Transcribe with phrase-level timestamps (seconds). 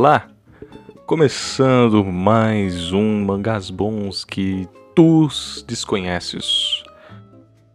[0.00, 0.28] Olá!
[1.08, 5.26] Começando mais um Mangás Bons que tu
[5.66, 6.84] desconheces.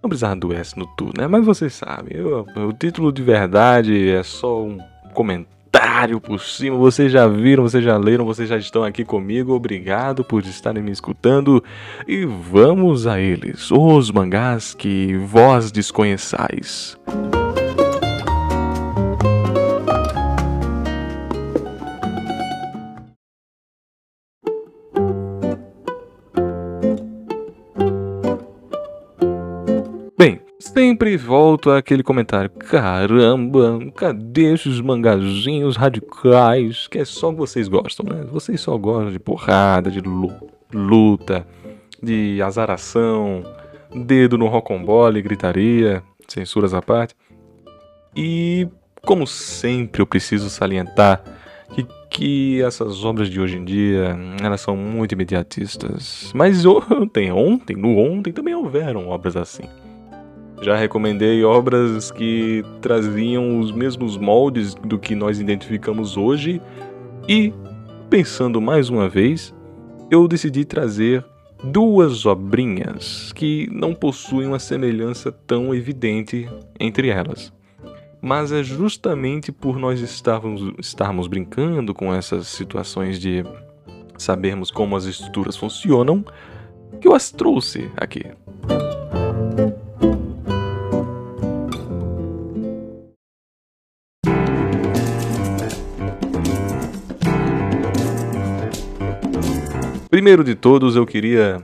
[0.01, 1.27] Não precisava do S no tu, né?
[1.27, 4.77] Mas vocês sabem, eu- o título de verdade é só um
[5.13, 6.77] comentário por cima.
[6.77, 9.51] Vocês já viram, vocês já leram, vocês já estão aqui comigo.
[9.51, 11.61] Obrigado por estarem me escutando.
[12.07, 16.97] E vamos a eles, os mangás que vós desconheçais.
[17.05, 17.62] Bem,
[30.73, 32.49] sempre volto àquele comentário.
[32.49, 38.25] Caramba, cadê esses mangazinhos radicais que é só vocês gostam, né?
[38.31, 40.33] Vocês só gostam de porrada, de lu-
[40.73, 41.45] luta,
[42.01, 43.43] de azaração,
[43.93, 47.15] dedo no rocambole, gritaria, censuras à parte.
[48.15, 48.67] E,
[49.05, 51.23] como sempre, eu preciso salientar
[51.73, 56.31] que, que essas obras de hoje em dia, elas são muito imediatistas.
[56.35, 59.63] Mas ontem, ontem, no ontem, também houveram obras assim.
[60.63, 66.61] Já recomendei obras que traziam os mesmos moldes do que nós identificamos hoje
[67.27, 67.53] e,
[68.09, 69.53] pensando mais uma vez,
[70.09, 71.25] eu decidi trazer
[71.65, 76.47] duas obrinhas que não possuem uma semelhança tão evidente
[76.79, 77.51] entre elas.
[78.21, 83.43] Mas é justamente por nós estarmos, estarmos brincando com essas situações de
[84.17, 86.23] sabermos como as estruturas funcionam
[87.01, 88.23] que eu as trouxe aqui.
[100.13, 101.59] Primeiro de todos, eu queria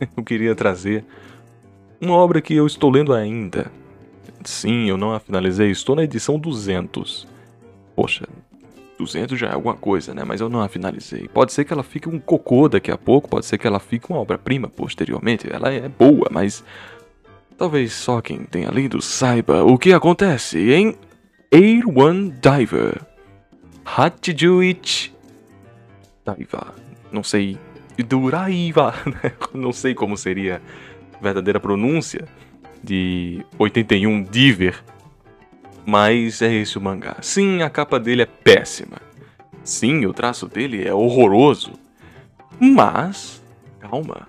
[0.16, 1.04] eu queria trazer
[2.00, 3.68] uma obra que eu estou lendo ainda.
[4.44, 7.26] Sim, eu não a finalizei, estou na edição 200.
[7.96, 8.28] Poxa,
[8.96, 10.22] 200 já é alguma coisa, né?
[10.24, 11.26] Mas eu não a finalizei.
[11.26, 14.08] Pode ser que ela fique um cocô daqui a pouco, pode ser que ela fique
[14.08, 15.52] uma obra-prima posteriormente.
[15.52, 16.62] Ela é boa, mas
[17.58, 20.96] talvez só quem tenha lido saiba o que acontece em
[21.52, 23.02] Air One Diver.
[23.84, 25.12] Hachijuichi
[26.24, 26.81] Daiva.
[27.12, 27.58] Não sei.
[28.06, 28.94] Duraiva.
[29.06, 29.32] né?
[29.54, 30.60] Não sei como seria
[31.14, 32.26] a verdadeira pronúncia
[32.82, 34.82] de 81 Diver.
[35.84, 37.16] Mas é esse o mangá.
[37.20, 38.98] Sim, a capa dele é péssima.
[39.64, 41.72] Sim, o traço dele é horroroso.
[42.58, 43.42] Mas,
[43.80, 44.28] calma.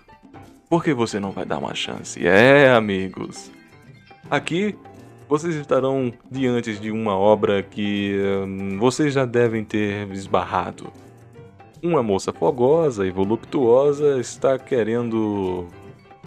[0.69, 2.25] Por que você não vai dar uma chance?
[2.25, 3.51] É, amigos.
[4.29, 4.75] Aqui
[5.29, 10.91] vocês estarão diante de uma obra que hum, vocês já devem ter esbarrado.
[11.83, 15.67] Uma moça fogosa e voluptuosa está querendo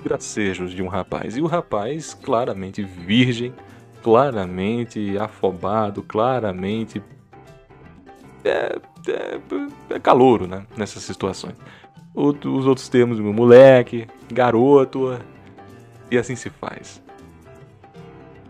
[0.05, 1.35] gracejos de um rapaz.
[1.35, 3.55] E o rapaz, claramente virgem,
[4.03, 7.03] claramente afobado, claramente.
[8.45, 8.79] É,
[9.09, 9.41] é,
[9.95, 10.67] é calouro, né?
[10.77, 11.55] Nessas situações.
[12.15, 15.19] Outro- os outros termos, moleque, garoto,
[16.11, 17.03] e assim se faz.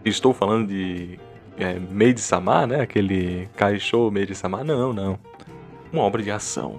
[0.04, 1.20] Estou falando de
[1.56, 2.80] é, Maid Sama, né?
[2.80, 4.64] Aquele Kaisho Maid Sama.
[4.64, 5.18] Não, não.
[5.96, 6.78] Uma obra de ação.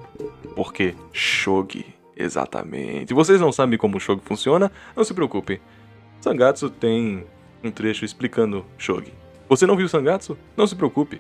[0.56, 3.16] Porque Shogi, exatamente.
[3.16, 4.72] Vocês não sabem como o Shogi funciona?
[4.96, 5.60] Não se preocupe.
[6.22, 7.26] Sangatsu tem
[7.64, 9.12] um trecho explicando Shogi.
[9.50, 10.38] Você não viu Sangatsu?
[10.56, 11.20] Não se preocupe.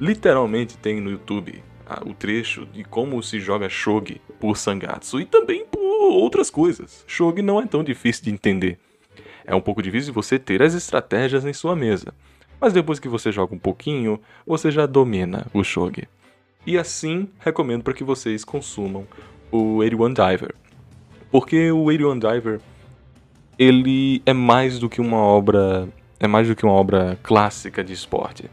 [0.00, 5.24] Literalmente tem no YouTube ah, o trecho de como se joga Shogi por Sangatsu e
[5.24, 7.04] também por outras coisas.
[7.06, 8.76] Shogi não é tão difícil de entender.
[9.44, 12.12] É um pouco difícil você ter as estratégias em sua mesa.
[12.60, 16.08] Mas depois que você joga um pouquinho, você já domina o Shogi.
[16.66, 19.06] E assim, recomendo para que vocês consumam
[19.50, 20.54] o 81 Diver.
[21.30, 22.60] Porque o 81 Diver
[23.58, 25.88] ele é mais do que uma obra,
[26.18, 28.50] é mais do que uma obra clássica de esporte.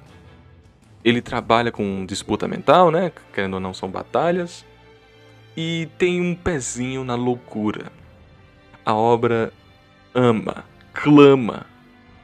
[1.04, 3.12] Ele trabalha com disputa mental, né?
[3.34, 4.66] Querendo ou não são batalhas
[5.56, 7.92] e tem um pezinho na loucura.
[8.86, 9.52] A obra
[10.14, 11.66] ama, clama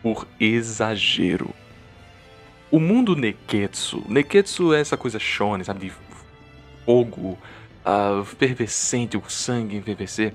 [0.03, 1.49] por exagero.
[2.73, 5.93] O mundo Neketsu, Neketsu é essa coisa shonen, sabe, de
[6.83, 7.37] fogo,
[7.85, 10.33] ah, fervescente, o sangue enfervecer,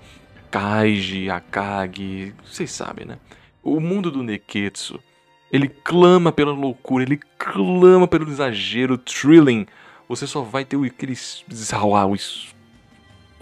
[0.48, 3.18] Kaiji, Akagi, vocês sabem, né?
[3.60, 5.00] O mundo do Neketsu,
[5.50, 9.66] ele clama pela loucura, ele clama pelo exagero, thrilling.
[10.08, 12.16] Você só vai ter aquele o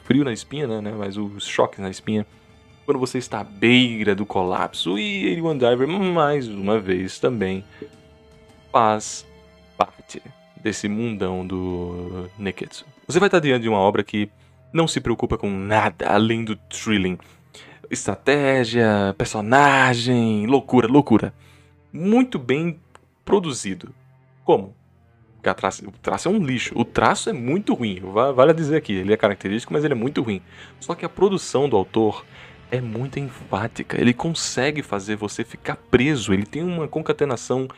[0.04, 0.94] frio na espinha, né, né?
[0.96, 2.26] Mas os choques na espinha
[2.86, 4.98] quando você está à beira do colapso.
[4.98, 7.62] E 81 Diver, mais uma vez, também
[8.70, 9.26] faz
[9.76, 10.22] parte
[10.56, 12.84] desse mundão do Neketsu.
[13.06, 14.28] Você vai estar diante de uma obra que
[14.72, 17.18] não se preocupa com nada além do thrilling.
[17.90, 21.32] Estratégia, personagem, loucura, loucura.
[21.92, 22.80] Muito bem
[23.24, 23.94] produzido.
[24.44, 24.74] Como?
[25.34, 26.72] Porque traço, o traço é um lixo.
[26.76, 28.00] O traço é muito ruim.
[28.34, 30.42] Vale dizer aqui, ele é característico, mas ele é muito ruim.
[30.80, 32.24] Só que a produção do autor
[32.70, 34.00] é muito enfática.
[34.00, 36.32] Ele consegue fazer você ficar preso.
[36.32, 37.68] Ele tem uma concatenação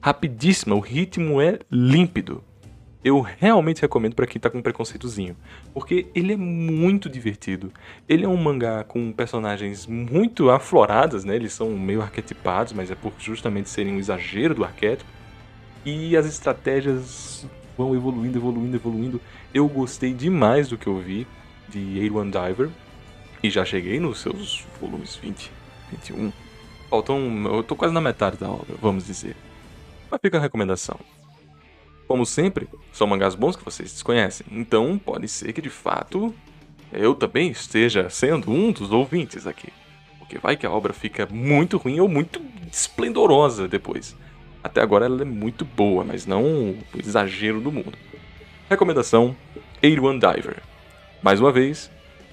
[0.00, 0.74] rapidíssima.
[0.74, 2.42] O ritmo é límpido.
[3.04, 5.36] Eu realmente recomendo para quem tá com preconceitozinho,
[5.72, 7.72] porque ele é muito divertido.
[8.08, 11.36] Ele é um mangá com personagens muito afloradas, né?
[11.36, 15.08] Eles são meio arquetipados, mas é por justamente serem um exagero do arquétipo.
[15.84, 17.46] E as estratégias
[17.78, 19.20] vão evoluindo, evoluindo, evoluindo.
[19.54, 21.28] Eu gostei demais do que eu vi
[21.68, 22.70] de A1 Diver,
[23.42, 25.50] e já cheguei nos seus volumes 20,
[25.92, 26.32] 21.
[26.90, 27.44] Faltam.
[27.54, 29.36] Eu tô quase na metade da obra, vamos dizer.
[30.10, 30.98] Mas fica a recomendação.
[32.06, 36.32] Como sempre, são mangás bons que vocês desconhecem, então pode ser que de fato
[36.92, 39.72] eu também esteja sendo um dos ouvintes aqui.
[40.18, 42.40] Porque vai que a obra fica muito ruim ou muito
[42.72, 44.16] esplendorosa depois.
[44.62, 47.96] Até agora ela é muito boa, mas não o exagero do mundo.
[48.68, 49.36] Recomendação:
[49.82, 50.62] A1 Diver.
[51.22, 51.90] Mais uma vez,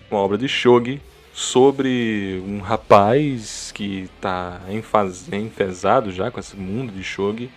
[0.10, 1.02] uma obra de Shogi
[1.34, 4.62] sobre um rapaz que está
[5.32, 7.50] enfesado já com esse mundo de Shogi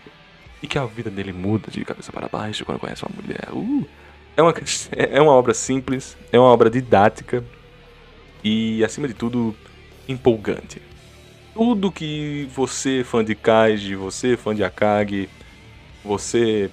[0.62, 3.48] e que a vida dele muda de cabeça para baixo quando conhece uma mulher.
[3.52, 3.86] Uh,
[4.34, 4.54] é, uma,
[4.96, 7.44] é uma obra simples, é uma obra didática
[8.42, 9.54] e, acima de tudo,
[10.08, 10.80] empolgante.
[11.52, 15.28] Tudo que você, fã de Kaiji, você, fã de Akagi,
[16.02, 16.70] você,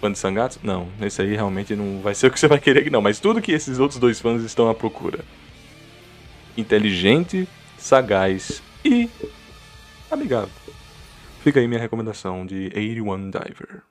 [0.00, 2.90] fã de Sangatsu, não, esse aí realmente não vai ser o que você vai querer,
[2.90, 5.24] não, mas tudo que esses outros dois fãs estão à procura
[6.56, 7.48] inteligente,
[7.78, 9.08] sagaz e
[10.10, 10.50] amigável.
[11.40, 13.82] Fica aí minha recomendação de 81 Diver.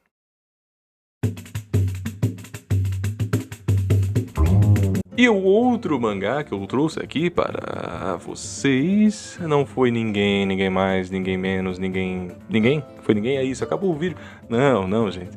[5.18, 11.10] E o outro mangá que eu trouxe aqui para vocês não foi ninguém, ninguém mais,
[11.10, 12.32] ninguém menos, ninguém.
[12.50, 12.84] Ninguém?
[13.02, 13.38] Foi ninguém?
[13.38, 14.18] É isso, acabou o vídeo.
[14.50, 15.32] Não, não, gente.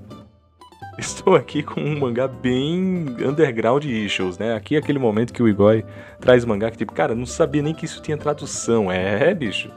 [0.99, 4.57] Estou aqui com um mangá bem underground issues, né?
[4.57, 5.85] Aqui é aquele momento que o Igor
[6.19, 8.91] traz mangá que, tipo, cara, não sabia nem que isso tinha tradução.
[8.91, 9.71] É, bicho.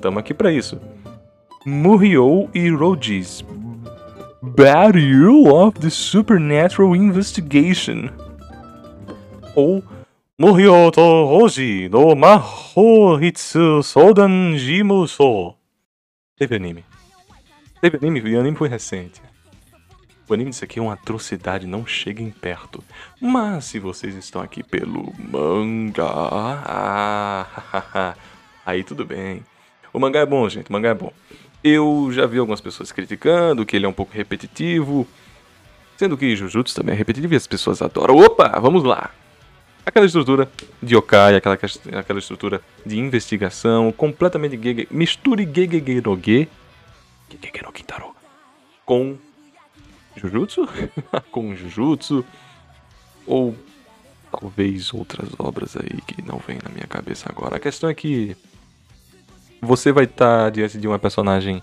[0.00, 0.80] Tamo aqui para isso.
[1.66, 3.44] Muriou e Rogis.
[4.40, 8.08] Battle of the Supernatural Investigation.
[9.56, 9.82] Ou
[10.38, 15.54] Muriou to Roji no Mahoritsu Sodan Jimuso.
[16.36, 16.84] Teve anime.
[17.80, 19.20] Teve anime e o anime foi recente.
[20.30, 22.84] O anime disso aqui é uma atrocidade, não cheguem perto.
[23.20, 26.06] Mas se vocês estão aqui pelo manga,
[28.64, 29.44] aí tudo bem.
[29.92, 31.12] O mangá é bom, gente, o mangá é bom.
[31.64, 35.04] Eu já vi algumas pessoas criticando que ele é um pouco repetitivo,
[35.96, 38.16] sendo que Jujutsu também é repetitivo e as pessoas adoram.
[38.16, 39.10] Opa, vamos lá.
[39.84, 40.48] Aquela estrutura
[40.80, 41.58] de yokai, aquela,
[41.98, 46.48] aquela estrutura de investigação, completamente gege, misture gegege no ge,
[47.28, 48.14] gegege no kintaro,
[48.86, 49.18] com
[50.20, 50.68] Jujutsu?
[51.30, 52.24] com Jujutsu?
[53.26, 53.56] Ou
[54.30, 57.56] talvez outras obras aí que não vem na minha cabeça agora.
[57.56, 58.36] A questão é que
[59.60, 61.62] você vai estar tá diante de uma personagem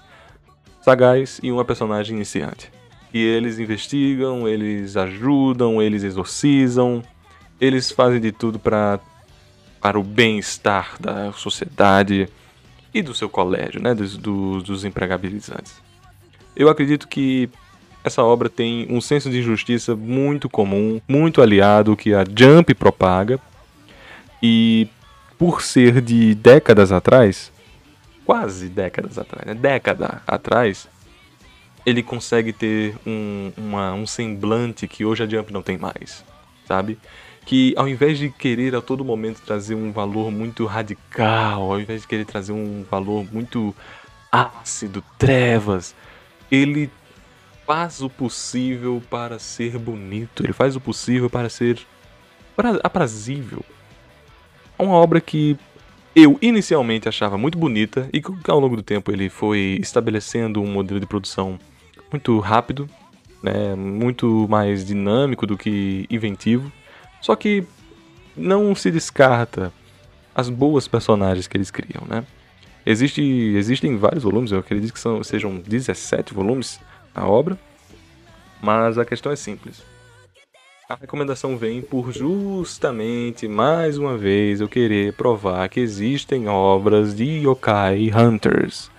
[0.81, 2.71] sagaz e uma personagem iniciante.
[3.13, 7.01] E eles investigam, eles ajudam, eles exorcizam,
[7.59, 9.00] eles fazem de tudo para
[9.80, 12.27] para o bem-estar da sociedade
[12.94, 15.76] e do seu colégio, né, dos, dos, dos empregabilizantes.
[16.56, 17.47] Eu acredito que
[18.07, 23.40] essa obra tem um senso de justiça muito comum, muito aliado que a Jump propaga.
[24.42, 24.87] E
[25.37, 27.52] por ser de décadas atrás,
[28.26, 29.54] quase décadas atrás, né?
[29.54, 30.87] década atrás,
[31.85, 36.26] ele consegue ter um, uma, um semblante que hoje a Jump não tem mais,
[36.68, 36.97] sabe?
[37.45, 42.02] Que ao invés de querer a todo momento trazer um valor muito radical, ao invés
[42.02, 43.73] de querer trazer um valor muito
[44.30, 45.95] ácido, trevas,
[46.52, 46.90] ele
[47.68, 51.78] faz o possível para ser bonito, ele faz o possível para ser
[52.81, 53.64] aprazível.
[54.80, 55.57] É uma obra que
[56.16, 60.71] eu inicialmente achava muito bonita e que ao longo do tempo ele foi estabelecendo um
[60.71, 61.59] modelo de produção
[62.09, 62.90] muito rápido,
[63.44, 66.71] né, muito mais dinâmico do que inventivo.
[67.21, 67.66] Só que
[68.36, 69.74] não se descarta
[70.33, 72.24] as boas personagens que eles criam, né?
[72.86, 76.80] Existe, existem vários volumes, eu acredito que são, sejam 17 volumes
[77.18, 77.57] a obra,
[78.62, 79.83] mas a questão é simples.
[80.88, 87.26] A recomendação vem por justamente, mais uma vez, eu querer provar que existem obras de
[87.26, 88.90] Yokai Hunters.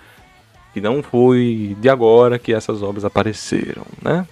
[0.75, 4.27] Que não foi de agora que essas obras apareceram, né?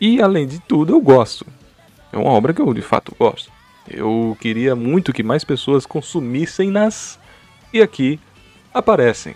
[0.00, 1.46] E além de tudo, eu gosto.
[2.10, 3.50] É uma obra que eu de fato gosto.
[3.86, 7.18] Eu queria muito que mais pessoas consumissem nas.
[7.72, 8.18] E aqui
[8.72, 9.34] aparecem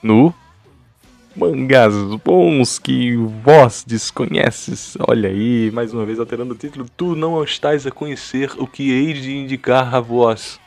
[0.00, 0.32] no
[1.36, 4.96] mangás bons que vós desconheces.
[5.08, 6.86] Olha aí, mais uma vez alterando o título.
[6.96, 10.60] Tu não estás a conhecer o que hei de indicar a vós.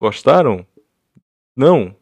[0.00, 0.64] Gostaram?
[1.56, 1.94] Não?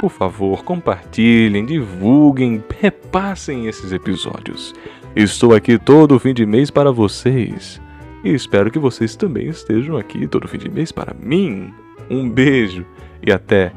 [0.00, 4.74] Por favor, compartilhem, divulguem, repassem esses episódios.
[5.14, 7.80] Estou aqui todo fim de mês para vocês.
[8.24, 11.72] E espero que vocês também estejam aqui todo fim de mês para mim.
[12.10, 12.84] Um beijo
[13.24, 13.72] e até,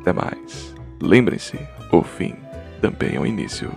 [0.00, 0.74] até mais.
[1.00, 1.58] Lembrem-se,
[1.90, 2.34] o fim
[2.80, 3.70] também é o início.